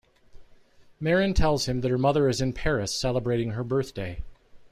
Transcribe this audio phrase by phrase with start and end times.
[0.99, 4.23] Marin tells him that her mother is in Paris celebrating her birthday.